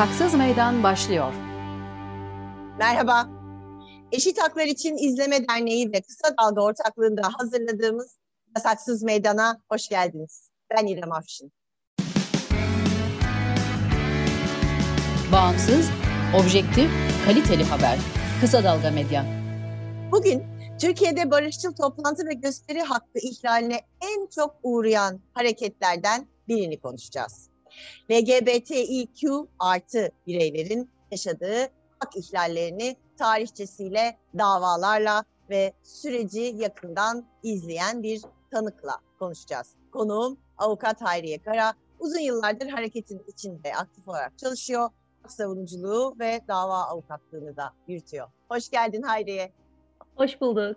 [0.00, 1.32] Yasaksız Meydan başlıyor.
[2.78, 3.28] Merhaba.
[4.12, 8.18] Eşit Haklar İçin İzleme Derneği ve Kısa Dalga ortaklığında hazırladığımız
[8.56, 10.50] Yasaksız Meydan'a hoş geldiniz.
[10.70, 11.52] Ben İrem Afşin.
[15.32, 15.90] Bağımsız,
[16.40, 16.90] objektif,
[17.26, 17.98] kaliteli haber.
[18.40, 19.24] Kısa Dalga Medya.
[20.12, 20.42] Bugün
[20.80, 27.49] Türkiye'de barışçıl toplantı ve gösteri hakkı ihlaline en çok uğrayan hareketlerden birini konuşacağız.
[28.10, 39.74] LGBTİQ artı bireylerin yaşadığı hak ihlallerini tarihçesiyle, davalarla ve süreci yakından izleyen bir tanıkla konuşacağız.
[39.92, 41.74] Konuğum avukat Hayriye Kara.
[41.98, 44.90] Uzun yıllardır hareketin içinde aktif olarak çalışıyor.
[45.22, 48.28] Hak savunuculuğu ve dava avukatlığını da yürütüyor.
[48.48, 49.52] Hoş geldin Hayriye.
[50.16, 50.76] Hoş bulduk.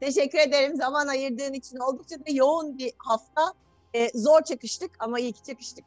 [0.00, 1.78] Teşekkür ederim zaman ayırdığın için.
[1.78, 3.52] Oldukça da yoğun bir hafta.
[3.94, 5.84] Ee, zor çakıştık ama iyi ki çakıştık.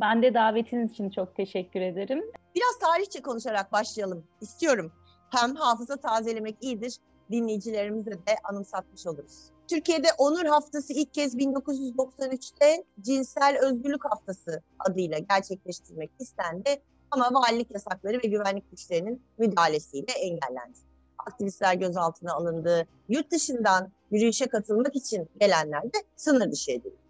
[0.00, 2.24] Ben de davetiniz için çok teşekkür ederim.
[2.54, 4.92] Biraz tarihçe konuşarak başlayalım istiyorum.
[5.30, 6.96] Hem hafıza tazelemek iyidir,
[7.30, 9.50] dinleyicilerimize de anımsatmış oluruz.
[9.68, 18.20] Türkiye'de Onur Haftası ilk kez 1993'te Cinsel Özgürlük Haftası adıyla gerçekleştirmek istendi ama valilik yasakları
[18.24, 20.78] ve güvenlik güçlerinin müdahalesiyle engellendi.
[21.18, 27.07] Aktivistler gözaltına alındı, yurt dışından yürüyüşe katılmak için gelenler de sınır dışı edildi.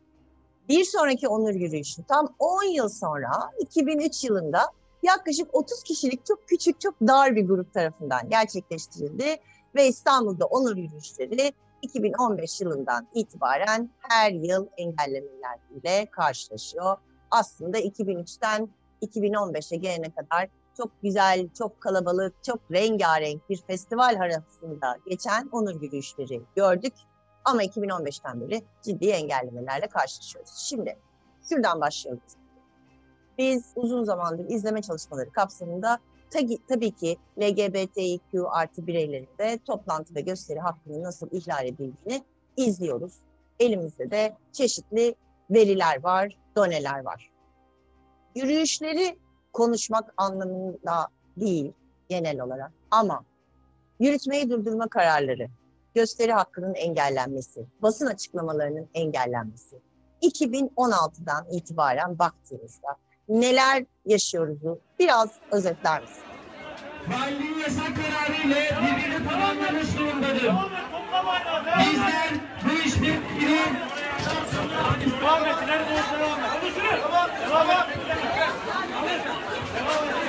[0.69, 4.61] Bir sonraki onur yürüyüşü tam 10 yıl sonra 2003 yılında
[5.02, 9.36] yaklaşık 30 kişilik çok küçük, çok dar bir grup tarafından gerçekleştirildi
[9.75, 11.52] ve İstanbul'da onur yürüyüşleri
[11.83, 16.97] 2015 yılından itibaren her yıl engellemeler ile karşılaşıyor.
[17.31, 18.69] Aslında 2003'ten
[19.03, 26.42] 2015'e gelene kadar çok güzel, çok kalabalık, çok rengarenk bir festival arasında geçen onur yürüyüşleri
[26.56, 26.92] gördük.
[27.48, 30.50] Ama 2015'ten beri ciddi engellemelerle karşılaşıyoruz.
[30.56, 30.98] Şimdi
[31.48, 32.32] şuradan başlıyoruz.
[33.38, 35.98] Biz uzun zamandır izleme çalışmaları kapsamında
[36.31, 42.25] tabii, tabii ki LGBTİQ artı bireylerin de toplantı ve gösteri hakkının nasıl ihlal edildiğini
[42.56, 43.12] izliyoruz.
[43.60, 45.15] Elimizde de çeşitli
[45.50, 47.30] veriler var, doneler var.
[48.34, 49.19] Yürüyüşleri
[49.53, 51.72] konuşmak anlamında değil
[52.09, 53.25] genel olarak ama
[54.00, 55.48] yürütmeyi durdurma kararları,
[55.94, 59.76] gösteri hakkının engellenmesi, basın açıklamalarının engellenmesi.
[60.22, 62.97] 2016'dan itibaren baktığımızda
[63.28, 66.22] neler yaşıyoruzu biraz özetler misin?
[67.09, 70.53] Valiliğin yasak kararı ile birbirini tamamlamış durumdadır.
[71.78, 72.31] Bizler
[72.65, 73.88] bu işbirliğini
[75.21, 76.78] Devam et, ileri doğru devam et.
[77.03, 77.71] Devam, devam
[79.09, 80.28] et.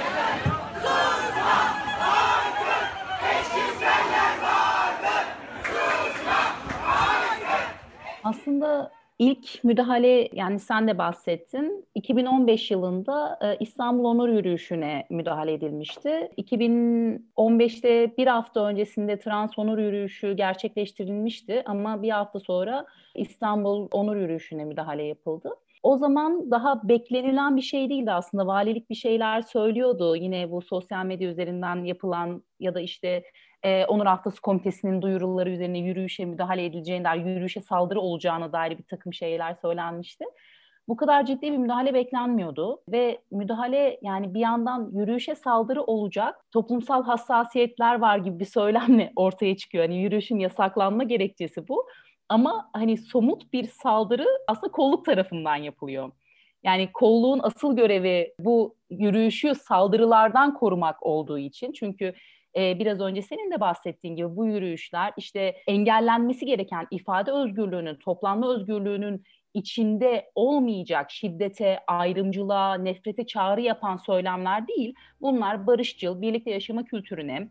[8.29, 11.85] Aslında ilk müdahale yani sen de bahsettin.
[11.95, 16.31] 2015 yılında e, İstanbul Onur Yürüyüşü'ne müdahale edilmişti.
[16.37, 22.85] 2015'te bir hafta öncesinde Trans Onur Yürüyüşü gerçekleştirilmişti ama bir hafta sonra
[23.15, 25.49] İstanbul Onur Yürüyüşü'ne müdahale yapıldı.
[25.83, 28.47] O zaman daha beklenilen bir şey değildi aslında.
[28.47, 30.15] Valilik bir şeyler söylüyordu.
[30.15, 33.23] Yine bu sosyal medya üzerinden yapılan ya da işte
[33.63, 38.83] e, Onur Haftası Komitesi'nin duyuruları üzerine yürüyüşe müdahale edileceğine dair, yürüyüşe saldırı olacağına dair bir
[38.83, 40.25] takım şeyler söylenmişti.
[40.87, 47.03] Bu kadar ciddi bir müdahale beklenmiyordu ve müdahale yani bir yandan yürüyüşe saldırı olacak, toplumsal
[47.03, 49.83] hassasiyetler var gibi bir söylemle ortaya çıkıyor.
[49.83, 51.87] Hani yürüyüşün yasaklanma gerekçesi bu.
[52.29, 56.11] Ama hani somut bir saldırı aslında kolluk tarafından yapılıyor.
[56.63, 61.71] Yani kolluğun asıl görevi bu yürüyüşü saldırılardan korumak olduğu için.
[61.71, 62.13] Çünkü
[62.55, 68.55] e, biraz önce senin de bahsettiğin gibi bu yürüyüşler işte engellenmesi gereken ifade özgürlüğünün, toplanma
[68.55, 69.23] özgürlüğünün
[69.53, 74.93] içinde olmayacak şiddete, ayrımcılığa, nefrete çağrı yapan söylemler değil.
[75.21, 77.49] Bunlar barışçıl, birlikte yaşama kültürüne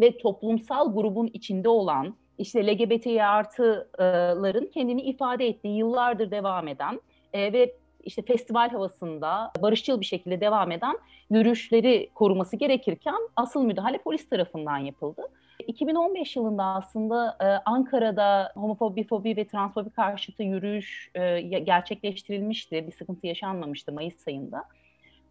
[0.00, 7.00] ve toplumsal grubun içinde olan işte LGBTİ artıların kendini ifade ettiği yıllardır devam eden
[7.32, 7.74] e, ve
[8.04, 10.98] işte festival havasında barışçıl bir şekilde devam eden
[11.30, 15.22] yürüyüşleri koruması gerekirken asıl müdahale polis tarafından yapıldı.
[15.66, 22.86] 2015 yılında aslında e, Ankara'da homofobi, fobi ve transfobi karşıtı yürüyüş e, gerçekleştirilmişti.
[22.86, 24.64] Bir sıkıntı yaşanmamıştı Mayıs ayında.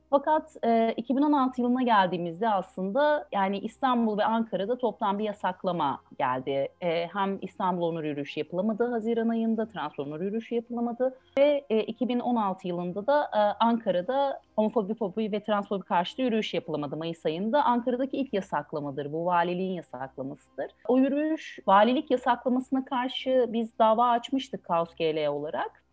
[0.10, 6.68] Fakat e, 2016 yılına geldiğimizde aslında yani İstanbul ve Ankara'da toplam bir yasaklama geldi.
[6.82, 12.68] E, hem İstanbul Onur Yürüyüşü yapılamadı Haziran ayında, Trans Onur Yürüyüşü yapılamadı ve e, 2016
[12.68, 17.64] yılında da e, Ankara'da homofobi, fobi ve transfobi karşıtı yürüyüş yapılamadı Mayıs ayında.
[17.64, 20.68] Ankara'daki ilk yasaklamadır bu, valiliğin yasaklamasıdır.
[20.88, 25.87] O yürüyüş, valilik yasaklamasına karşı biz dava açmıştık Kaos GL olarak.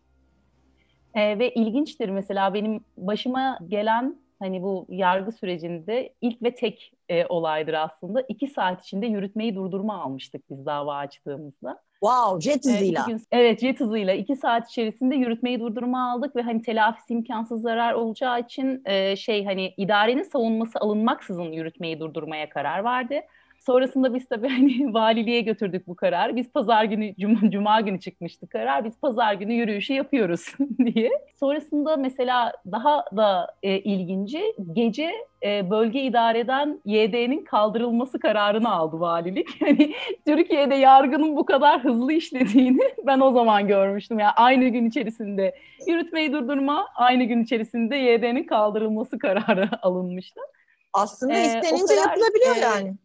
[1.15, 7.25] E, ve ilginçtir mesela benim başıma gelen Hani bu yargı sürecinde ilk ve tek e,
[7.25, 8.21] olaydır aslında.
[8.27, 11.81] İki saat içinde yürütmeyi durdurma almıştık biz dava açtığımızda.
[11.99, 13.01] Wow, jet E, hızıyla.
[13.01, 17.61] iki gün- evet jet hızıyla iki saat içerisinde yürütmeyi durdurma aldık ve hani telafisi imkansız
[17.61, 23.21] zarar olacağı için e, şey hani idarenin savunması alınmaksızın yürütmeyi durdurmaya karar verdi.
[23.65, 26.35] Sonrasında biz tabii hani valiliğe götürdük bu kararı.
[26.35, 28.85] Biz pazar günü, cuma, cuma günü çıkmıştı karar.
[28.85, 30.45] Biz pazar günü yürüyüşü yapıyoruz
[30.85, 31.11] diye.
[31.39, 34.41] Sonrasında mesela daha da e, ilginci
[34.73, 35.11] gece
[35.43, 39.61] e, bölge idareden YD'nin kaldırılması kararını aldı valilik.
[39.61, 39.93] Hani
[40.27, 44.19] Türkiye'de yargının bu kadar hızlı işlediğini ben o zaman görmüştüm.
[44.19, 45.55] Yani aynı gün içerisinde
[45.87, 50.41] yürütmeyi durdurma, aynı gün içerisinde YD'nin kaldırılması kararı alınmıştı.
[50.93, 52.95] Aslında Ee, istenince o kadar, yapılabiliyor e, yani.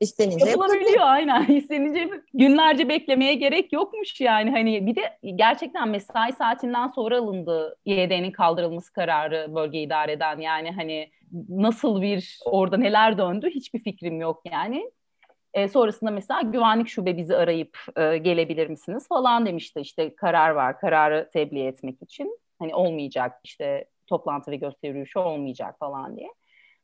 [0.00, 1.00] İstenince yapılabiliyor.
[1.00, 1.46] Aynen.
[1.48, 4.50] İstenince günlerce beklemeye gerek yokmuş yani.
[4.50, 10.38] Hani bir de gerçekten mesai saatinden sonra alındı YD'nin kaldırılması kararı bölge idareden.
[10.38, 11.10] Yani hani
[11.48, 14.90] nasıl bir orada neler döndü hiçbir fikrim yok yani.
[15.54, 19.80] E, sonrasında mesela güvenlik şube bizi arayıp e, gelebilir misiniz falan demişti.
[19.80, 22.38] İşte karar var, kararı tebliğ etmek için.
[22.58, 26.28] Hani olmayacak işte toplantı ve gösteri yürüyüşü olmayacak falan diye.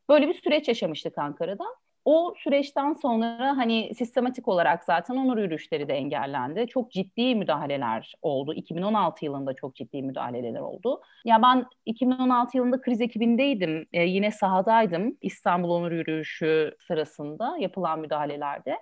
[0.09, 1.65] Böyle bir süreç yaşamıştık Ankara'da.
[2.05, 6.67] O süreçten sonra hani sistematik olarak zaten onur yürüyüşleri de engellendi.
[6.67, 8.53] Çok ciddi müdahaleler oldu.
[8.53, 11.01] 2016 yılında çok ciddi müdahaleler oldu.
[11.25, 13.87] Ya ben 2016 yılında kriz ekibindeydim.
[13.93, 18.77] Ee, yine sahadaydım İstanbul Onur Yürüyüşü sırasında yapılan müdahalelerde.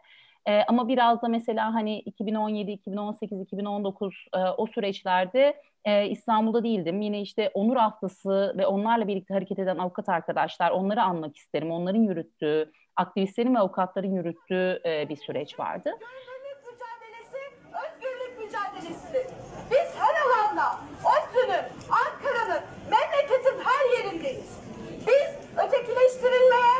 [0.48, 7.02] Ee, ama biraz da mesela hani 2017, 2018, 2019 e, o süreçlerde e, İstanbul'da değildim.
[7.02, 11.72] Yine işte Onur Haftası ve onlarla birlikte hareket eden avukat arkadaşlar onları anmak isterim.
[11.72, 15.90] Onların yürüttüğü, aktivistlerin ve avukatların yürüttüğü e, bir süreç vardı.
[15.90, 17.38] Özgürlük mücadelesi,
[17.84, 19.26] özgürlük mücadelesidir.
[19.72, 22.62] Biz her alanda, ODTÜ'nün, Ankara'nın,
[22.92, 24.62] memleketin her yerindeyiz.
[25.08, 25.30] Biz
[25.66, 26.78] ötekileştirilmeye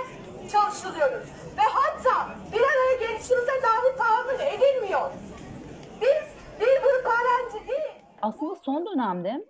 [0.52, 1.28] çalışılıyoruz.
[1.58, 5.12] Ve hatta bir araya gelişimize dahi tahammül edilmiyor.
[6.02, 9.46] Biz bir grup öğrenci değil, aslında son dönemde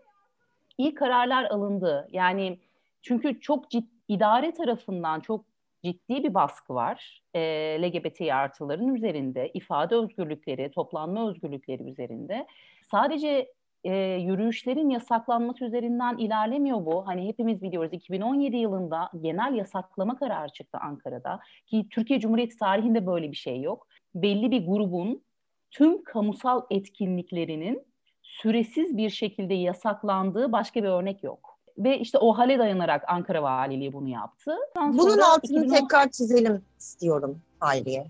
[0.78, 2.08] iyi kararlar alındı.
[2.12, 2.60] Yani
[3.02, 5.46] çünkü çok ciddi, idare tarafından çok
[5.84, 7.22] ciddi bir baskı var.
[7.34, 7.42] E,
[7.82, 12.48] LGBT artıların üzerinde, ifade özgürlükleri, toplanma özgürlükleri üzerinde.
[12.92, 13.52] Sadece
[13.84, 17.08] e, yürüyüşlerin yasaklanması üzerinden ilerlemiyor bu.
[17.08, 21.40] Hani hepimiz biliyoruz 2017 yılında genel yasaklama kararı çıktı Ankara'da.
[21.66, 23.88] Ki Türkiye Cumhuriyeti tarihinde böyle bir şey yok.
[24.16, 25.24] Belli bir grubun
[25.72, 27.84] tüm kamusal etkinliklerinin
[28.22, 31.51] süresiz bir şekilde yasaklandığı başka bir örnek yok.
[31.84, 34.56] Ve işte o hale dayanarak Ankara Valiliği bunu yaptı.
[34.78, 38.08] Ondan Bunun altını 2010 tekrar çizelim istiyorum Hayriye.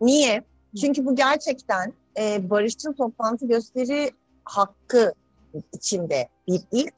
[0.00, 0.44] Niye?
[0.80, 4.10] Çünkü bu gerçekten e, barışçıl toplantı gösteri
[4.44, 5.12] hakkı
[5.72, 6.94] içinde bir ilk.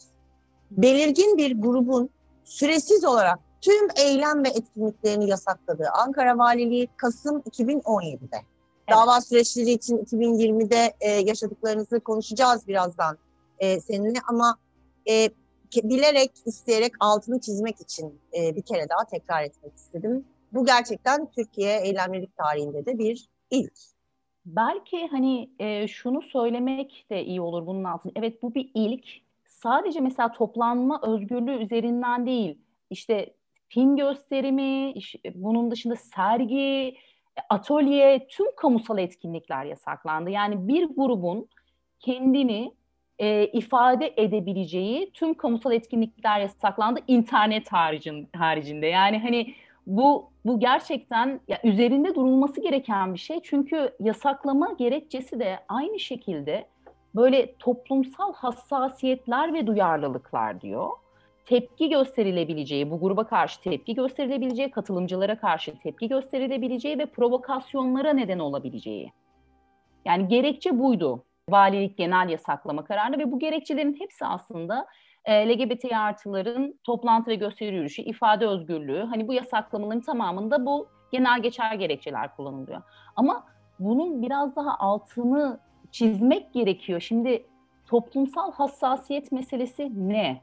[0.70, 2.10] Belirgin bir grubun
[2.44, 8.36] süresiz olarak tüm eylem ve etkinliklerini yasakladığı Ankara Valiliği Kasım 2017'de.
[8.90, 13.19] Dava süreçleri için 2020'de e, yaşadıklarınızı konuşacağız birazdan
[13.58, 14.56] e, seninle ama
[15.08, 15.28] e,
[15.76, 20.24] bilerek, isteyerek altını çizmek için e, bir kere daha tekrar etmek istedim.
[20.52, 23.72] Bu gerçekten Türkiye eylemlilik tarihinde de bir ilk.
[24.46, 28.12] Belki hani e, şunu söylemek de iyi olur bunun altında.
[28.17, 29.06] Evet bu bir ilk.
[29.46, 32.58] Sadece mesela toplanma özgürlüğü üzerinden değil.
[32.91, 33.34] İşte
[33.69, 36.94] film gösterimi, iş- bunun dışında sergi,
[37.50, 40.31] atölye, tüm kamusal etkinlikler yasaklandı.
[40.31, 41.48] Yani bir grubun
[42.00, 42.72] kendini
[43.19, 48.86] e, ifade edebileceği tüm kamusal etkinlikler yasaklandı internet haricin, haricinde.
[48.86, 49.54] Yani hani
[49.86, 53.40] bu bu gerçekten ya üzerinde durulması gereken bir şey.
[53.42, 56.66] Çünkü yasaklama gerekçesi de aynı şekilde
[57.14, 60.90] böyle toplumsal hassasiyetler ve duyarlılıklar diyor.
[61.46, 69.12] Tepki gösterilebileceği, bu gruba karşı tepki gösterilebileceği, katılımcılara karşı tepki gösterilebileceği ve provokasyonlara neden olabileceği.
[70.04, 71.24] Yani gerekçe buydu.
[71.52, 74.86] Valilik genel yasaklama kararı ve bu gerekçelerin hepsi aslında
[75.24, 81.42] e, LGBT artıların toplantı ve gösteri yürüyüşü, ifade özgürlüğü, hani bu yasaklamaların tamamında bu genel
[81.42, 82.82] geçer gerekçeler kullanılıyor.
[83.16, 83.44] Ama
[83.78, 87.00] bunun biraz daha altını çizmek gerekiyor.
[87.00, 87.46] Şimdi
[87.86, 90.40] toplumsal hassasiyet meselesi ne?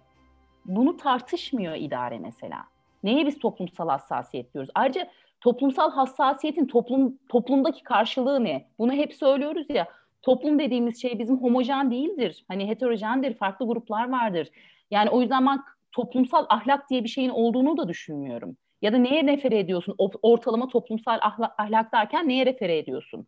[0.65, 2.63] Bunu tartışmıyor idare mesela.
[3.03, 4.71] Neye biz toplumsal hassasiyet diyoruz?
[4.75, 5.07] Ayrıca
[5.41, 8.67] toplumsal hassasiyetin toplum toplumdaki karşılığı ne?
[8.79, 9.87] Bunu hep söylüyoruz ya.
[10.21, 12.45] Toplum dediğimiz şey bizim homojen değildir.
[12.47, 14.49] Hani heterojendir, farklı gruplar vardır.
[14.91, 15.59] Yani o yüzden ben
[15.91, 18.57] toplumsal ahlak diye bir şeyin olduğunu da düşünmüyorum.
[18.81, 19.95] Ya da neye refere ediyorsun?
[20.21, 23.27] Ortalama toplumsal ahlak, ahlak derken neye refere ediyorsun?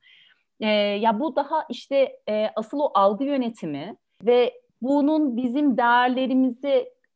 [0.59, 6.75] Ee, ya bu daha işte e, asıl o algı yönetimi ve bunun bizim değerlerimize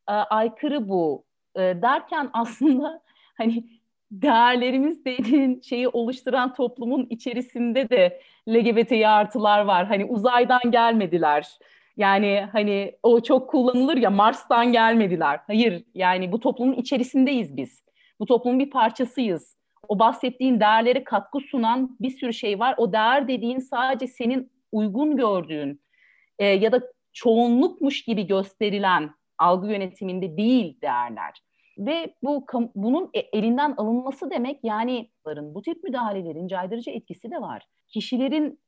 [0.09, 1.23] e, aykırı bu
[1.55, 3.01] e, derken aslında
[3.37, 3.65] hani
[4.21, 9.85] değerlerimiz dediğin şeyi oluşturan toplumun içerisinde de LGBT artılar var.
[9.85, 11.47] Hani uzaydan gelmediler.
[11.97, 15.39] Yani hani o çok kullanılır ya Mars'tan gelmediler.
[15.47, 17.83] Hayır yani bu toplumun içerisindeyiz biz.
[18.19, 19.57] Bu toplumun bir parçasıyız.
[19.87, 22.75] O bahsettiğin değerlere katkı sunan bir sürü şey var.
[22.77, 25.81] O değer dediğin sadece senin uygun gördüğün
[26.39, 26.81] e, ya da
[27.13, 31.44] çoğunlukmuş gibi gösterilen algı yönetiminde değil değerler.
[31.77, 37.63] Ve bu bunun e, elinden alınması demek yani bu tip müdahalelerin caydırıcı etkisi de var.
[37.87, 38.59] Kişilerin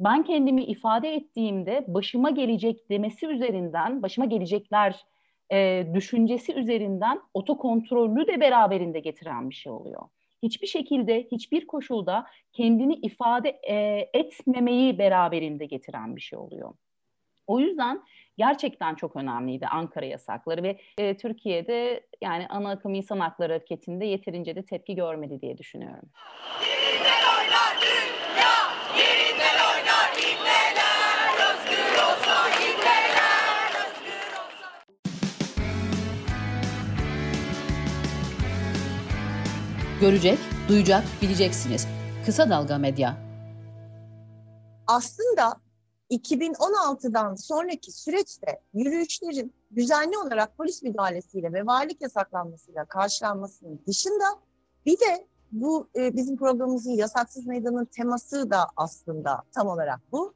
[0.00, 5.04] ben kendimi ifade ettiğimde başıma gelecek demesi üzerinden, başıma gelecekler
[5.52, 10.02] e, düşüncesi üzerinden otokontrolü de beraberinde getiren bir şey oluyor.
[10.42, 16.74] Hiçbir şekilde, hiçbir koşulda kendini ifade e, etmemeyi beraberinde getiren bir şey oluyor.
[17.46, 18.02] O yüzden
[18.40, 24.56] gerçekten çok önemliydi Ankara yasakları ve e, Türkiye'de yani ana akım insan hakları hareketinde yeterince
[24.56, 26.08] de tepki görmedi diye düşünüyorum.
[26.62, 28.54] Yerinden oynar dünya,
[28.98, 34.68] yerinden oynar ibneler, özgür olsa ibneler, özgür olsa.
[40.00, 41.88] Görecek, duyacak, bileceksiniz.
[42.26, 43.16] Kısa Dalga Medya.
[44.86, 45.56] Aslında
[46.10, 54.24] 2016'dan sonraki süreçte yürüyüşlerin düzenli olarak polis müdahalesiyle ve valilik yasaklanmasıyla karşılanmasının dışında
[54.86, 60.34] bir de bu e, bizim programımızın yasaksız meydanın teması da aslında tam olarak bu.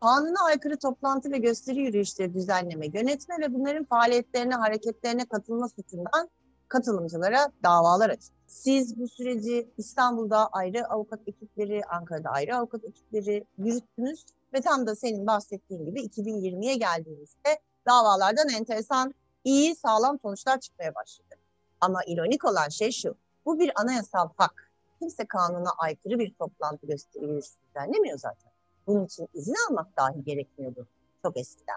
[0.00, 6.30] Kanuna aykırı toplantı ve gösteri yürüyüşleri düzenleme, yönetme ve bunların faaliyetlerine, hareketlerine katılma suçundan
[6.68, 8.34] katılımcılara davalar açtı.
[8.46, 14.96] Siz bu süreci İstanbul'da ayrı avukat ekipleri, Ankara'da ayrı avukat ekipleri yürüttünüz ve tam da
[14.96, 21.34] senin bahsettiğin gibi 2020'ye geldiğimizde davalardan enteresan, iyi, sağlam sonuçlar çıkmaya başladı.
[21.80, 23.14] Ama ironik olan şey şu,
[23.46, 24.72] bu bir anayasal hak.
[24.98, 28.52] Kimse kanuna aykırı bir toplantı gösteriyor düzenlemiyor zaten.
[28.86, 30.86] Bunun için izin almak dahi gerekmiyordu
[31.22, 31.76] çok eskiden.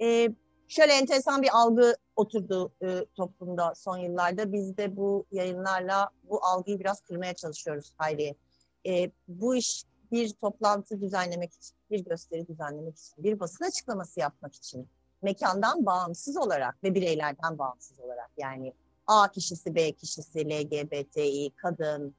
[0.00, 0.28] Ee,
[0.68, 4.52] şöyle enteresan bir algı oturdu e, toplumda son yıllarda.
[4.52, 8.34] Biz de bu yayınlarla bu algıyı biraz kırmaya çalışıyoruz Hayriye.
[8.86, 14.54] E, bu iş bir toplantı düzenlemek için, bir gösteri düzenlemek için, bir basın açıklaması yapmak
[14.54, 14.88] için
[15.22, 18.72] mekandan bağımsız olarak ve bireylerden bağımsız olarak yani
[19.06, 22.14] A kişisi, B kişisi, LGBTİ, kadın,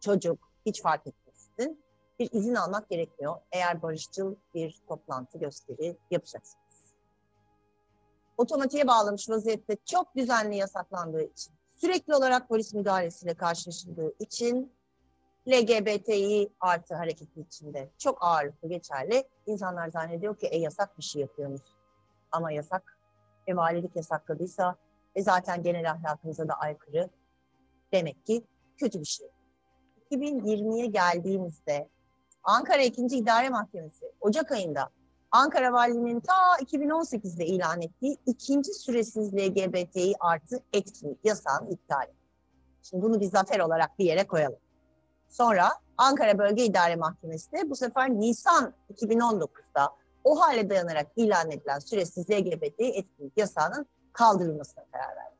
[0.00, 1.84] çocuk hiç fark etmesin
[2.18, 6.68] bir izin almak gerekmiyor eğer barışçıl bir toplantı gösteri yapacaksınız.
[8.36, 14.72] Otomatiğe bağlamış vaziyette çok düzenli yasaklandığı için, sürekli olarak polis müdahalesiyle karşılaşıldığı için
[15.48, 19.24] LGBTİ artı hareketi içinde çok ağırlıklı geçerli.
[19.46, 21.62] İnsanlar zannediyor ki e yasak bir şey yapıyormuş.
[22.32, 22.98] Ama yasak,
[23.46, 24.76] e valilik yasakladıysa
[25.14, 27.10] e zaten genel ahlakımıza da aykırı.
[27.92, 28.44] Demek ki
[28.76, 29.28] kötü bir şey.
[30.10, 31.88] 2020'ye geldiğimizde
[32.42, 33.02] Ankara 2.
[33.02, 34.90] İdare Mahkemesi Ocak ayında
[35.30, 42.14] Ankara Valiliğinin ta 2018'de ilan ettiği ikinci süresiz LGBTİ artı etkinlik yasağını iptal etti.
[42.82, 44.58] Şimdi bunu bir zafer olarak bir yere koyalım.
[45.28, 45.68] Sonra
[45.98, 49.90] Ankara Bölge İdare Mahkemesi de bu sefer Nisan 2019'da
[50.24, 55.36] o hale dayanarak ilan edilen süresiz LGBT etkinlik yasağının kaldırılmasına karar verdi.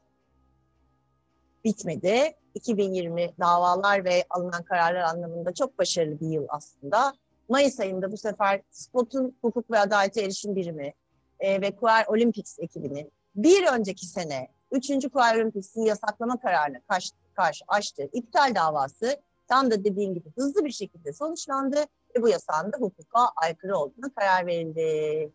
[1.65, 2.35] Bitmedi.
[2.55, 7.15] 2020 davalar ve alınan kararlar anlamında çok başarılı bir yıl aslında.
[7.49, 10.93] Mayıs ayında bu sefer SPOT'un hukuk ve adalete erişim birimi
[11.41, 14.89] e, ve Queer Olympics ekibinin bir önceki sene 3.
[15.13, 20.71] Queer Olympics'in yasaklama kararına karşı, karşı açtığı iptal davası tam da dediğim gibi hızlı bir
[20.71, 21.77] şekilde sonuçlandı
[22.17, 25.33] ve bu yasağın da hukuka aykırı olduğuna karar verildi.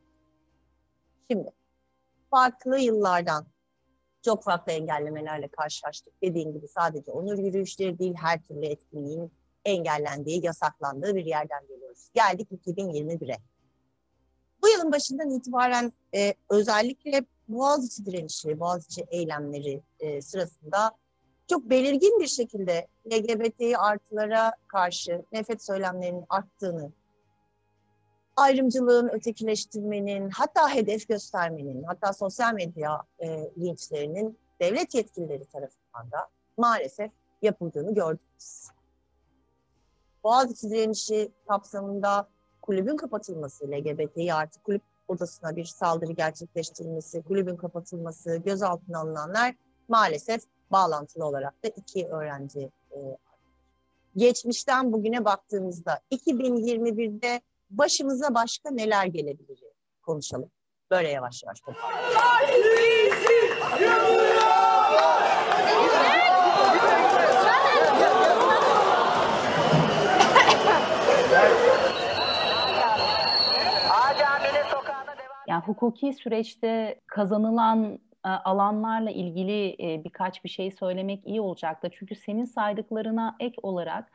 [1.32, 1.52] Şimdi
[2.30, 3.46] farklı yıllardan
[4.26, 6.14] çok farklı engellemelerle karşılaştık.
[6.24, 9.32] Dediğim gibi sadece onur yürüyüşleri değil her türlü etkinliğin
[9.66, 12.10] engellendiği, yasaklandığı bir yerden geliyoruz.
[12.14, 13.38] Geldik 2021'e.
[14.62, 20.92] Bu yılın başından itibaren e, özellikle Boğaziçi direnişi, Boğaziçi eylemleri e, sırasında
[21.50, 26.92] çok belirgin bir şekilde LGBT artılara karşı nefret söylemlerinin arttığını,
[28.36, 37.12] ayrımcılığın, ötekileştirmenin, hatta hedef göstermenin, hatta sosyal medya e, linçlerinin devlet yetkilileri tarafından da maalesef
[37.42, 38.22] yapıldığını gördük.
[40.24, 42.28] Boğaziçi direnişi kapsamında
[42.62, 49.56] kulübün kapatılması, LGBT artı kulüp odasına bir saldırı gerçekleştirilmesi, kulübün kapatılması, gözaltına alınanlar
[49.88, 50.42] maalesef
[50.74, 52.98] bağlantılı olarak da iki öğrenci e,
[54.16, 59.60] geçmişten bugüne baktığımızda 2021'de başımıza başka neler gelebilir
[60.02, 60.52] konuşalım.
[60.92, 61.62] Böyle yavaş yavaş
[75.48, 81.90] Yani hukuki süreçte kazanılan alanlarla ilgili e, birkaç bir şey söylemek iyi olacaktı.
[81.94, 84.12] Çünkü senin saydıklarına ek olarak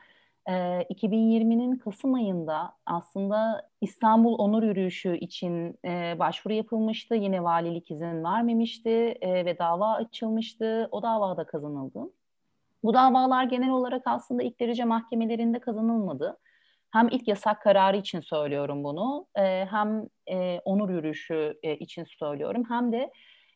[0.89, 5.79] 2020'nin Kasım ayında aslında İstanbul Onur Yürüyüşü için
[6.19, 7.15] başvuru yapılmıştı.
[7.15, 10.89] Yine valilik izin vermemişti ve dava açılmıştı.
[10.91, 11.99] O davada kazanıldı.
[12.83, 16.37] Bu davalar genel olarak aslında ilk derece mahkemelerinde kazanılmadı.
[16.91, 19.27] Hem ilk yasak kararı için söylüyorum bunu,
[19.69, 20.07] hem
[20.65, 23.11] onur yürüyüşü için söylüyorum, hem de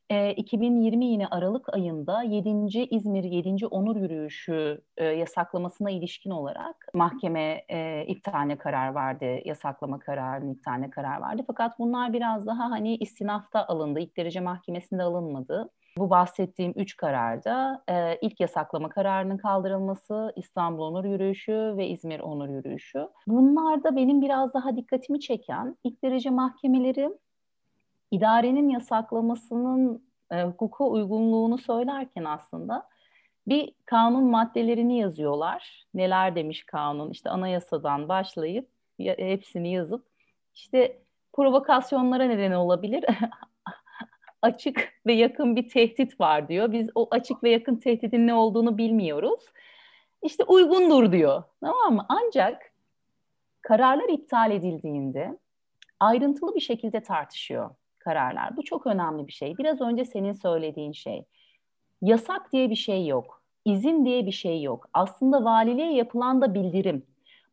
[0.09, 2.83] 2020 yine Aralık ayında 7.
[2.83, 3.67] İzmir 7.
[3.67, 11.43] Onur Yürüyüşü yasaklamasına ilişkin olarak mahkeme e, iptaline karar verdi, yasaklama kararının iptaline karar verdi.
[11.47, 15.69] Fakat bunlar biraz daha hani istinafta alındı, ilk derece mahkemesinde alınmadı.
[15.97, 22.49] Bu bahsettiğim üç kararda e, ilk yasaklama kararının kaldırılması, İstanbul Onur Yürüyüşü ve İzmir Onur
[22.49, 23.07] Yürüyüşü.
[23.27, 27.09] Bunlarda benim biraz daha dikkatimi çeken ilk derece mahkemeleri
[28.13, 32.87] idarenin yasaklamasının e, hukuka uygunluğunu söylerken aslında
[33.47, 35.85] bir kanun maddelerini yazıyorlar.
[35.93, 37.11] Neler demiş kanun?
[37.11, 40.05] İşte anayasadan başlayıp hepsini yazıp
[40.55, 41.01] işte
[41.33, 43.05] provokasyonlara neden olabilir.
[44.41, 46.71] açık ve yakın bir tehdit var diyor.
[46.71, 49.45] Biz o açık ve yakın tehditin ne olduğunu bilmiyoruz.
[50.21, 51.43] İşte uygundur diyor.
[51.61, 52.05] Tamam mı?
[52.09, 52.73] Ancak
[53.61, 55.39] kararlar iptal edildiğinde
[55.99, 57.69] ayrıntılı bir şekilde tartışıyor
[58.03, 58.57] kararlar.
[58.57, 59.57] Bu çok önemli bir şey.
[59.57, 61.25] Biraz önce senin söylediğin şey.
[62.01, 63.43] Yasak diye bir şey yok.
[63.65, 64.89] İzin diye bir şey yok.
[64.93, 67.05] Aslında valiliğe yapılan da bildirim.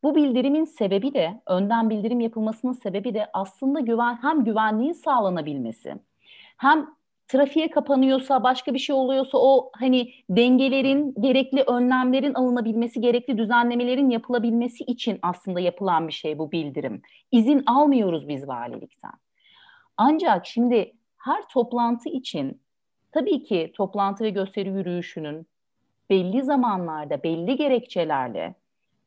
[0.02, 5.94] Bu bildirimin sebebi de, önden bildirim yapılmasının sebebi de aslında güven hem güvenliğin sağlanabilmesi,
[6.56, 6.86] hem
[7.28, 14.84] trafiğe kapanıyorsa, başka bir şey oluyorsa o hani dengelerin, gerekli önlemlerin alınabilmesi, gerekli düzenlemelerin yapılabilmesi
[14.84, 17.02] için aslında yapılan bir şey bu bildirim.
[17.32, 19.12] İzin almıyoruz biz valilikten.
[20.02, 22.60] Ancak şimdi her toplantı için
[23.12, 25.46] tabii ki toplantı ve gösteri yürüyüşünün
[26.10, 28.54] belli zamanlarda, belli gerekçelerle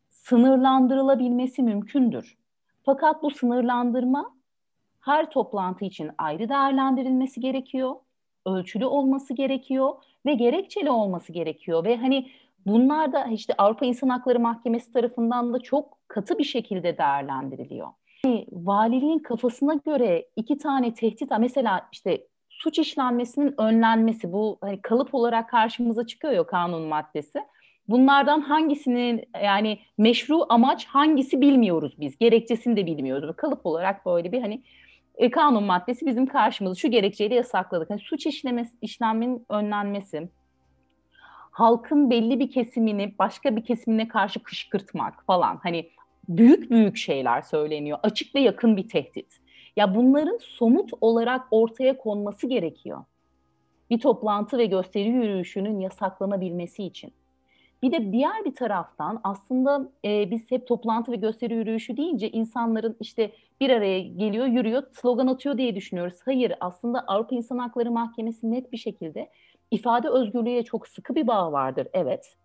[0.09, 2.37] sınırlandırılabilmesi mümkündür.
[2.83, 4.35] Fakat bu sınırlandırma
[4.99, 7.95] her toplantı için ayrı değerlendirilmesi gerekiyor,
[8.45, 12.31] ölçülü olması gerekiyor ve gerekçeli olması gerekiyor ve hani
[12.65, 17.87] bunlar da işte Avrupa İnsan Hakları Mahkemesi tarafından da çok katı bir şekilde değerlendiriliyor.
[18.25, 25.15] Yani valiliğin kafasına göre iki tane tehdit mesela işte suç işlenmesinin önlenmesi bu hani kalıp
[25.15, 27.39] olarak karşımıza çıkıyor ya kanun maddesi.
[27.87, 32.17] Bunlardan hangisinin yani meşru amaç hangisi bilmiyoruz biz.
[32.17, 33.35] Gerekçesini de bilmiyoruz.
[33.35, 34.63] Kalıp olarak böyle bir hani
[35.15, 37.89] e, kanun maddesi bizim karşımıza şu gerekçeyle yasakladık.
[37.89, 40.29] Yani suç işlemesi, işlemin önlenmesi,
[41.51, 45.59] halkın belli bir kesimini başka bir kesimine karşı kışkırtmak falan.
[45.63, 45.89] Hani
[46.29, 47.99] büyük büyük şeyler söyleniyor.
[48.03, 49.39] Açık ve yakın bir tehdit.
[49.75, 53.03] Ya bunların somut olarak ortaya konması gerekiyor.
[53.89, 57.13] Bir toplantı ve gösteri yürüyüşünün yasaklanabilmesi için.
[57.83, 62.97] Bir de diğer bir taraftan aslında e, biz hep toplantı ve gösteri yürüyüşü deyince insanların
[62.99, 63.31] işte
[63.61, 66.17] bir araya geliyor, yürüyor, slogan atıyor diye düşünüyoruz.
[66.25, 69.29] Hayır, aslında Avrupa İnsan Hakları Mahkemesi net bir şekilde
[69.71, 71.87] ifade özgürlüğüne çok sıkı bir bağ vardır.
[71.93, 72.37] Evet.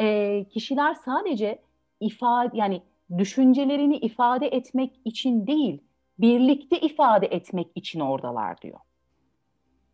[0.00, 1.58] E, kişiler sadece
[2.00, 2.82] ifade yani
[3.18, 5.80] düşüncelerini ifade etmek için değil,
[6.18, 8.78] birlikte ifade etmek için oradalar diyor.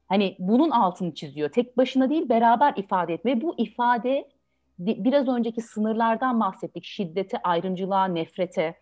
[0.08, 1.48] Hani bunun altını çiziyor.
[1.48, 3.40] Tek başına değil, beraber ifade etme.
[3.40, 4.28] Bu ifade
[4.78, 6.84] biraz önceki sınırlardan bahsettik.
[6.84, 8.74] Şiddete, ayrımcılığa, nefrete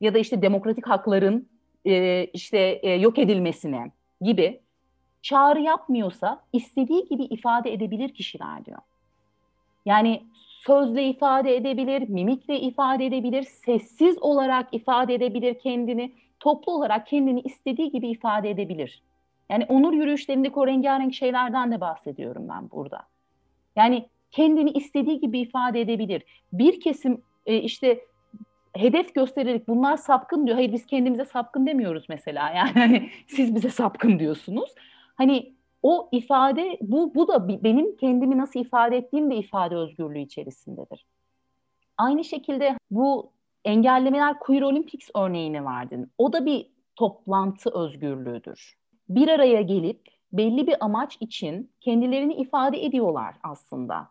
[0.00, 1.48] ya da işte demokratik hakların
[1.84, 4.60] e, işte e, yok edilmesine gibi
[5.22, 8.78] çağrı yapmıyorsa istediği gibi ifade edebilir kişiler diyor.
[9.86, 10.22] Yani
[10.66, 17.90] sözle ifade edebilir, mimikle ifade edebilir, sessiz olarak ifade edebilir kendini, toplu olarak kendini istediği
[17.90, 19.02] gibi ifade edebilir.
[19.50, 23.02] Yani onur yürüyüşlerindeki o rengarenk şeylerden de bahsediyorum ben burada.
[23.76, 26.22] Yani kendini istediği gibi ifade edebilir.
[26.52, 28.00] Bir kesim e, işte
[28.74, 30.56] hedef göstererek bunlar sapkın diyor.
[30.56, 32.50] Hayır biz kendimize sapkın demiyoruz mesela.
[32.56, 34.74] Yani hani siz bize sapkın diyorsunuz.
[35.14, 41.06] Hani o ifade bu bu da benim kendimi nasıl ifade ettiğim de ifade özgürlüğü içerisindedir.
[41.98, 43.32] Aynı şekilde bu
[43.64, 46.12] engellemeler Queer Olympics örneğini verdin.
[46.18, 46.66] O da bir
[46.96, 48.78] toplantı özgürlüğüdür.
[49.08, 54.08] Bir araya gelip belli bir amaç için kendilerini ifade ediyorlar aslında.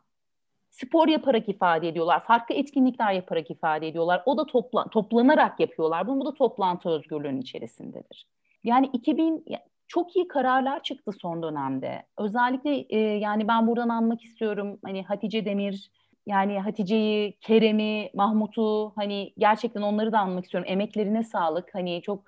[0.70, 4.24] Spor yaparak ifade ediyorlar, farklı etkinlikler yaparak ifade ediyorlar.
[4.26, 6.08] O da topla, toplanarak yapıyorlar.
[6.08, 8.28] Bunu bu da toplantı özgürlüğünün içerisindedir.
[8.64, 9.46] Yani 2000
[9.92, 12.04] çok iyi kararlar çıktı son dönemde.
[12.18, 14.80] Özellikle e, yani ben buradan anmak istiyorum.
[14.86, 15.92] Hani Hatice Demir,
[16.28, 20.70] yani Hatice'yi, Kerem'i, Mahmut'u hani gerçekten onları da anmak istiyorum.
[20.72, 21.76] Emeklerine sağlık.
[21.76, 22.24] Hani çok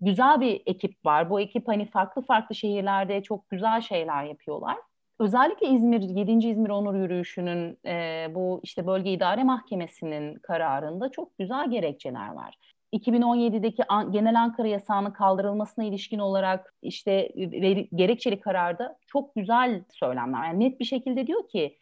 [0.00, 1.30] güzel bir ekip var.
[1.30, 4.76] Bu ekip hani farklı farklı şehirlerde çok güzel şeyler yapıyorlar.
[5.20, 6.48] Özellikle İzmir, 7.
[6.48, 12.54] İzmir Onur Yürüyüşü'nün e, bu işte Bölge İdare Mahkemesi'nin kararında çok güzel gerekçeler var.
[12.92, 17.32] 2017'deki genel Ankara yasağının kaldırılmasına ilişkin olarak işte
[17.94, 20.44] gerekçeli kararda çok güzel söylemler.
[20.44, 21.78] Yani net bir şekilde diyor ki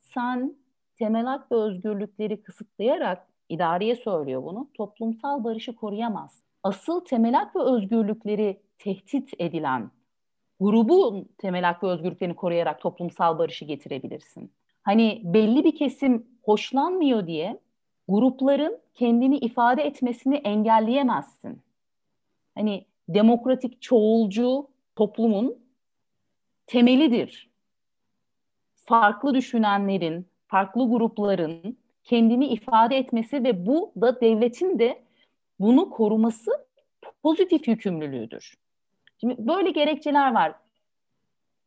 [0.00, 0.56] sen
[0.98, 4.70] temel hak ve özgürlükleri kısıtlayarak idareye söylüyor bunu.
[4.74, 6.42] Toplumsal barışı koruyamaz.
[6.62, 9.90] Asıl temel hak ve özgürlükleri tehdit edilen
[10.60, 14.52] grubun temel hak ve özgürlüklerini koruyarak toplumsal barışı getirebilirsin.
[14.82, 17.60] Hani belli bir kesim hoşlanmıyor diye
[18.10, 21.62] grupların kendini ifade etmesini engelleyemezsin.
[22.54, 25.58] Hani demokratik çoğulcu toplumun
[26.66, 27.50] temelidir.
[28.74, 35.02] Farklı düşünenlerin, farklı grupların kendini ifade etmesi ve bu da devletin de
[35.60, 36.50] bunu koruması
[37.22, 38.54] pozitif yükümlülüğüdür.
[39.20, 40.54] Şimdi böyle gerekçeler var.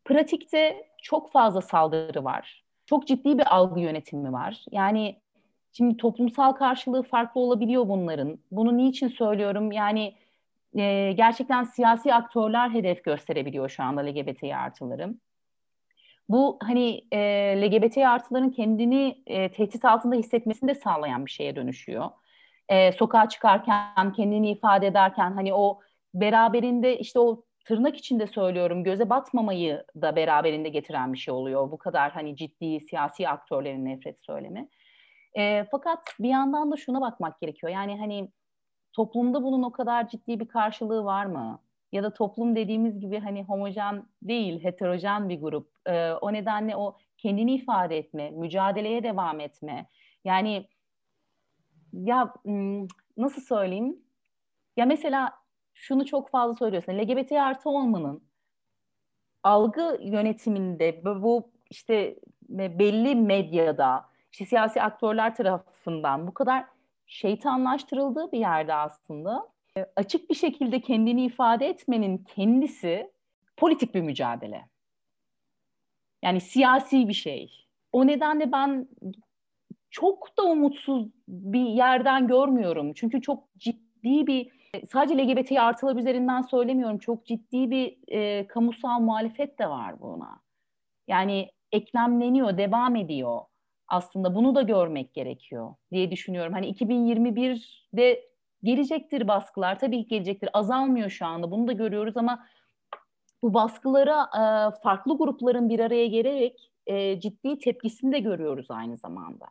[0.05, 2.63] Pratikte çok fazla saldırı var.
[2.85, 4.65] Çok ciddi bir algı yönetimi var.
[4.71, 5.22] Yani
[5.73, 8.39] şimdi toplumsal karşılığı farklı olabiliyor bunların.
[8.51, 9.71] Bunu niçin söylüyorum?
[9.71, 10.15] Yani
[10.75, 15.15] e, gerçekten siyasi aktörler hedef gösterebiliyor şu anda LGBT artıları.
[16.29, 17.19] Bu hani e,
[17.61, 22.09] LGBT artıların kendini e, tehdit altında hissetmesini de sağlayan bir şeye dönüşüyor.
[22.69, 25.79] E, sokağa çıkarken, kendini ifade ederken hani o
[26.13, 31.71] beraberinde işte o tırnak içinde söylüyorum göze batmamayı da beraberinde getiren bir şey oluyor.
[31.71, 34.69] Bu kadar hani ciddi siyasi aktörlerin nefret söylemi.
[35.37, 37.73] E, fakat bir yandan da şuna bakmak gerekiyor.
[37.73, 38.31] Yani hani
[38.93, 41.59] toplumda bunun o kadar ciddi bir karşılığı var mı?
[41.91, 45.71] Ya da toplum dediğimiz gibi hani homojen değil, heterojen bir grup.
[45.85, 49.87] E, o nedenle o kendini ifade etme, mücadeleye devam etme.
[50.25, 50.67] Yani
[51.93, 52.33] ya
[53.17, 53.97] nasıl söyleyeyim?
[54.77, 55.33] Ya mesela
[55.73, 56.93] şunu çok fazla söylüyorsun.
[56.93, 58.23] LGBT artı olmanın
[59.43, 62.19] algı yönetiminde bu işte
[62.49, 66.65] belli medyada siyasi aktörler tarafından bu kadar
[67.07, 73.11] şeytanlaştırıldığı bir yerde aslında e, açık bir şekilde kendini ifade etmenin kendisi
[73.57, 74.65] politik bir mücadele.
[76.23, 77.67] Yani siyasi bir şey.
[77.91, 78.87] O nedenle ben
[79.89, 82.93] çok da umutsuz bir yerden görmüyorum.
[82.93, 84.51] Çünkü çok ciddi bir
[84.91, 86.97] sadece LGBT artılar üzerinden söylemiyorum.
[86.97, 90.39] Çok ciddi bir e, kamusal muhalefet de var buna.
[91.07, 93.41] Yani eklemleniyor, devam ediyor.
[93.87, 96.53] Aslında bunu da görmek gerekiyor diye düşünüyorum.
[96.53, 98.29] Hani 2021'de
[98.63, 99.79] gelecektir baskılar.
[99.79, 100.49] Tabii ki gelecektir.
[100.53, 101.51] Azalmıyor şu anda.
[101.51, 102.45] Bunu da görüyoruz ama
[103.43, 104.43] bu baskılara e,
[104.83, 109.45] farklı grupların bir araya gelerek e, ciddi tepkisini de görüyoruz aynı zamanda.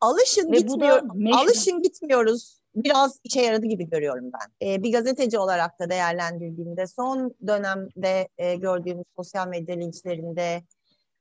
[0.00, 4.68] Alışın Ve gitmiyor, alışın gitmiyoruz biraz işe yaradı gibi görüyorum ben.
[4.68, 10.62] E, bir gazeteci olarak da değerlendirdiğimde son dönemde e, gördüğümüz sosyal medya linçlerinde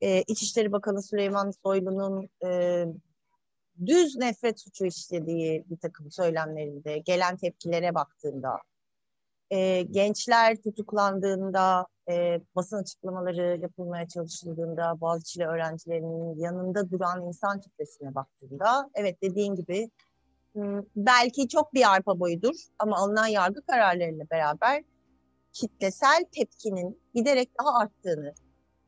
[0.01, 2.85] e, İçişleri Bakanı Süleyman Soylu'nun e,
[3.85, 8.57] düz nefret suçu işlediği bir takım söylemlerinde, gelen tepkilere baktığında,
[9.49, 18.89] e, gençler tutuklandığında, e, basın açıklamaları yapılmaya çalışıldığında, Boğaziçi'li öğrencilerinin yanında duran insan kitlesine baktığında,
[18.93, 19.89] evet dediğin gibi
[20.95, 24.83] belki çok bir arpa boyudur ama alınan yargı kararlarıyla beraber
[25.53, 28.33] kitlesel tepkinin giderek daha arttığını,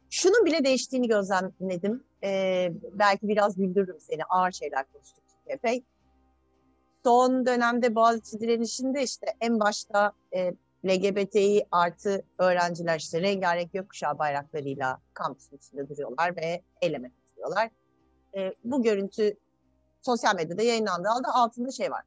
[0.09, 2.03] şunun bile değiştiğini gözlemledim.
[2.23, 5.83] Ee, belki biraz güldürürüm seni, ağır şeyler konuştuk epey.
[7.03, 10.53] Son dönemde Boğaziçi direnişinde işte en başta e,
[10.85, 17.69] LGBTİ artı öğrenciler işte rengarenk gökkuşağı bayraklarıyla kampüsün içinde duruyorlar ve eyleme katılıyorlar.
[18.37, 19.37] E, bu görüntü
[20.01, 22.03] sosyal medyada yayınlandığı halde altında şey var.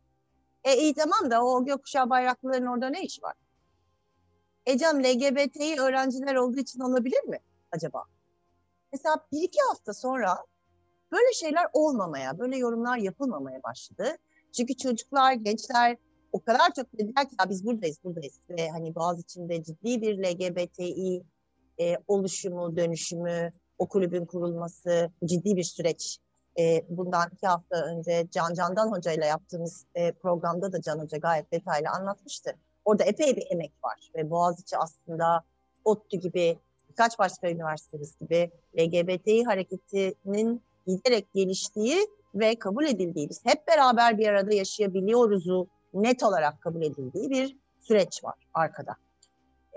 [0.65, 3.35] E iyi tamam da o gökkuşağı bayraklıların orada ne iş var?
[4.67, 7.39] E canım LGBTİ öğrenciler olduğu için olabilir mi
[7.73, 8.05] acaba?
[8.93, 10.39] Mesela bir iki hafta sonra
[11.13, 14.17] böyle şeyler olmamaya, böyle yorumlar yapılmamaya başladı.
[14.53, 15.97] Çünkü çocuklar, gençler
[16.33, 18.41] o kadar çok dediler ki ya biz buradayız, buradayız.
[18.51, 21.25] Ve hani Boğaz içinde ciddi bir LGBTİ
[21.81, 26.19] e, oluşumu, dönüşümü, o kulübün kurulması ciddi bir süreç
[26.59, 31.19] e, bundan iki hafta önce Can Candan Hoca ile yaptığımız e, programda da Can Hoca
[31.19, 32.51] gayet detaylı anlatmıştı.
[32.85, 35.45] Orada epey bir emek var ve Boğaziçi aslında
[35.85, 36.59] ODTÜ gibi
[36.93, 44.29] birkaç başka üniversitemiz gibi LGBTİ hareketinin giderek geliştiği ve kabul edildiği, biz hep beraber bir
[44.29, 48.97] arada yaşayabiliyoruzu net olarak kabul edildiği bir süreç var arkada.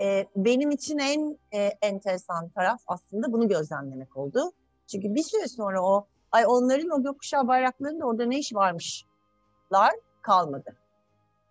[0.00, 4.52] Ee, benim için en e, enteresan taraf aslında bunu gözlemlemek oldu.
[4.86, 10.76] Çünkü bir süre sonra o ay onların o gökkuşağı bayraklarının orada ne iş varmışlar kalmadı.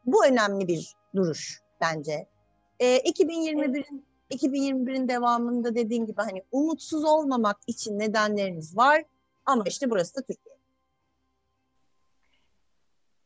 [0.05, 1.61] Bu önemli bir duruş.
[1.81, 2.27] bence.
[2.79, 9.03] E, 2021'in 2021'in devamında dediğim gibi hani umutsuz olmamak için nedenlerimiz var
[9.45, 10.55] ama işte burası da Türkiye.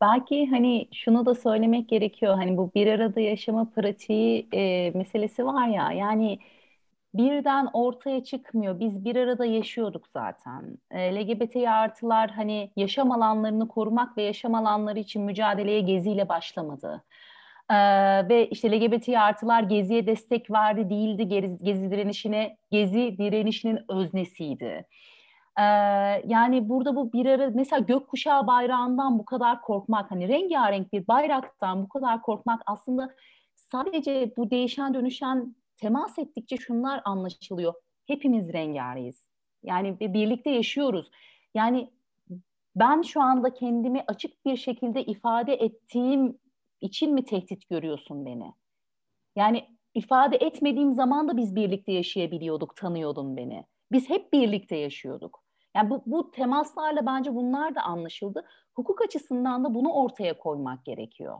[0.00, 2.34] Belki hani şunu da söylemek gerekiyor.
[2.34, 5.92] Hani bu bir arada yaşama pratiği e, meselesi var ya.
[5.92, 6.38] Yani
[7.14, 8.80] birden ortaya çıkmıyor.
[8.80, 10.78] Biz bir arada yaşıyorduk zaten.
[10.90, 17.02] E, LGBT artılar hani yaşam alanlarını korumak ve yaşam alanları için mücadeleye geziyle başlamadı.
[17.70, 17.76] E,
[18.28, 21.28] ve işte LGBT artılar geziye destek verdi değildi.
[21.28, 24.86] Gezi, gezi direnişine, gezi direnişinin öznesiydi.
[25.58, 25.62] Ee,
[26.26, 31.82] yani burada bu bir ara mesela gökkuşağı bayrağından bu kadar korkmak hani rengarenk bir bayraktan
[31.82, 33.14] bu kadar korkmak aslında
[33.54, 37.74] sadece bu değişen dönüşen temas ettikçe şunlar anlaşılıyor.
[38.06, 39.28] Hepimiz rengareyiz.
[39.62, 41.10] Yani birlikte yaşıyoruz.
[41.54, 41.90] Yani
[42.76, 46.38] ben şu anda kendimi açık bir şekilde ifade ettiğim
[46.80, 48.52] için mi tehdit görüyorsun beni?
[49.36, 49.64] Yani
[49.94, 53.64] ifade etmediğim zaman da biz birlikte yaşayabiliyorduk, tanıyordun beni.
[53.92, 55.44] Biz hep birlikte yaşıyorduk.
[55.76, 58.44] Yani bu, bu temaslarla bence bunlar da anlaşıldı.
[58.74, 61.38] Hukuk açısından da bunu ortaya koymak gerekiyor.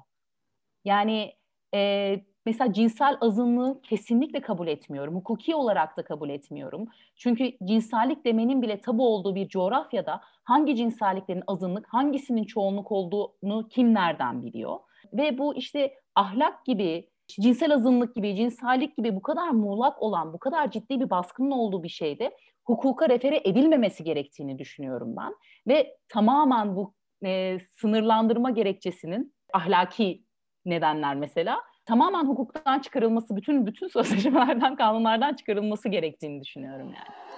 [0.84, 1.32] Yani
[1.74, 5.14] e, mesela cinsel azınlığı kesinlikle kabul etmiyorum.
[5.14, 6.88] Hukuki olarak da kabul etmiyorum.
[7.16, 13.94] Çünkü cinsellik demenin bile tabu olduğu bir coğrafyada hangi cinselliklerin azınlık, hangisinin çoğunluk olduğunu kim
[13.94, 14.78] nereden biliyor?
[15.12, 20.38] Ve bu işte ahlak gibi, cinsel azınlık gibi, cinsellik gibi bu kadar muğlak olan, bu
[20.38, 25.34] kadar ciddi bir baskının olduğu bir şeyde hukuka refere edilmemesi gerektiğini düşünüyorum ben.
[25.68, 26.94] Ve tamamen bu
[27.24, 30.24] e, sınırlandırma gerekçesinin ahlaki
[30.64, 37.29] nedenler mesela tamamen hukuktan çıkarılması, bütün bütün sözleşmelerden, kanunlardan çıkarılması gerektiğini düşünüyorum yani.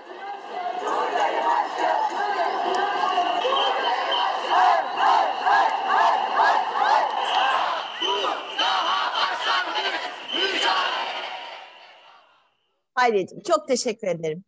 [13.02, 14.44] Hayriyeciğim çok teşekkür ederim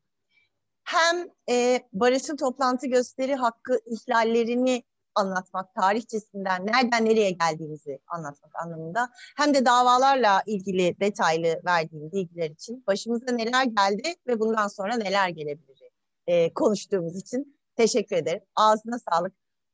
[0.85, 4.83] hem e, barışın toplantı gösteri hakkı ihlallerini
[5.15, 12.85] anlatmak, tarihçesinden nereden nereye geldiğimizi anlatmak anlamında hem de davalarla ilgili detaylı verdiğim bilgiler için
[12.87, 15.91] başımıza neler geldi ve bundan sonra neler gelebilir
[16.27, 18.43] e, konuştuğumuz için teşekkür ederim.
[18.57, 19.33] Ağzına sağlık.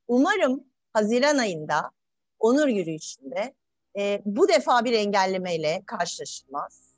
[0.08, 1.90] Umarım Haziran ayında
[2.38, 3.54] onur yürüyüşünde
[3.98, 6.89] e, bu defa bir engellemeyle karşılaşılmaz.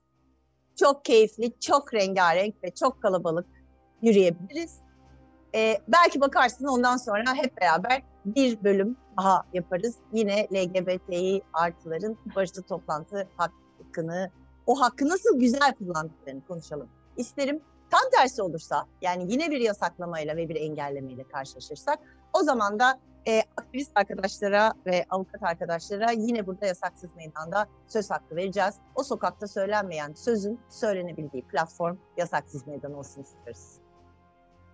[0.76, 3.46] Çok keyifli, çok rengarenk ve çok kalabalık
[4.02, 4.78] yürüyebiliriz.
[5.54, 9.96] Ee, belki bakarsın ondan sonra hep beraber bir bölüm daha yaparız.
[10.12, 14.30] Yine LGBTİ artıların barışçı toplantı hakkını,
[14.66, 16.88] o hakkı nasıl güzel kullandıklarını konuşalım.
[17.16, 21.98] İsterim tam tersi olursa yani yine bir yasaklamayla ve bir engellemeyle karşılaşırsak
[22.32, 28.36] o zaman da e, aktivist arkadaşlara ve avukat arkadaşlara yine burada yasaksız meydanda söz hakkı
[28.36, 28.74] vereceğiz.
[28.94, 33.82] O sokakta söylenmeyen sözün söylenebildiği platform yasaksız meydan olsun istiyoruz.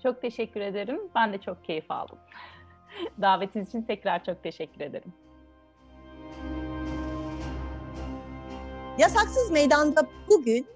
[0.03, 1.01] Çok teşekkür ederim.
[1.15, 2.19] Ben de çok keyif aldım.
[3.21, 5.13] Davetiniz için tekrar çok teşekkür ederim.
[8.99, 10.67] Yasaksız Meydan'da bugün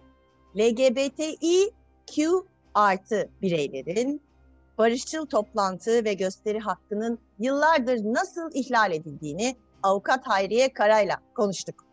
[0.56, 4.22] LGBTİQ artı bireylerin
[4.78, 11.84] barışçıl toplantı ve gösteri hakkının yıllardır nasıl ihlal edildiğini avukat Hayriye Karay'la konuştuk.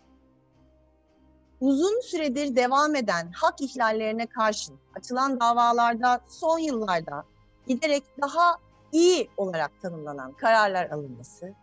[1.61, 7.23] Uzun süredir devam eden hak ihlallerine karşın açılan davalarda son yıllarda
[7.67, 8.55] giderek daha
[8.91, 11.53] iyi olarak tanımlanan kararlar alınması,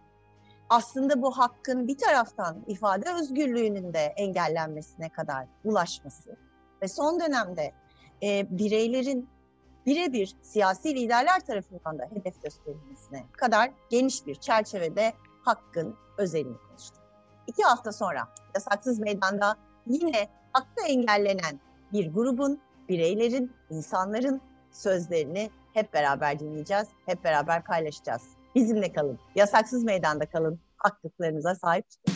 [0.69, 6.37] aslında bu hakkın bir taraftan ifade özgürlüğünün de engellenmesine kadar ulaşması
[6.83, 7.73] ve son dönemde
[8.23, 9.29] e, bireylerin
[9.87, 17.03] birebir siyasi liderler tarafından da hedef gösterilmesine kadar geniş bir çerçevede hakkın özelini konuştuk.
[17.47, 21.61] İki hafta sonra yasaksız meydanda yine hakkı engellenen
[21.93, 24.41] bir grubun, bireylerin, insanların
[24.73, 28.23] sözlerini hep beraber dinleyeceğiz, hep beraber paylaşacağız.
[28.55, 32.16] Bizimle kalın, yasaksız meydanda kalın, haklılıklarınıza sahip çıkın.